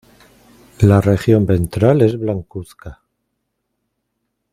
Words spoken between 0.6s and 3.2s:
La región ventral es blancuzca.